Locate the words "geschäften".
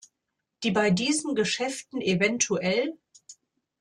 1.35-2.01